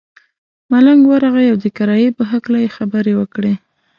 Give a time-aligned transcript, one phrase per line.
[0.71, 3.53] ملنګ ورغئ او د کرایې په هکله یې خبرې وکړې.